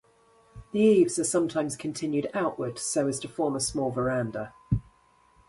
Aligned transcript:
The 0.71 0.79
eaves 0.79 1.19
are 1.19 1.23
sometimes 1.23 1.75
continued 1.77 2.27
outward 2.33 2.79
so 2.79 3.07
as 3.07 3.19
to 3.19 3.27
form 3.27 3.55
a 3.55 3.59
small 3.59 3.91
verandah. 3.91 4.51